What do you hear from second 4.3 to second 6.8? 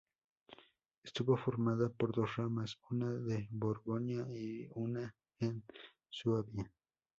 y una en Suabia.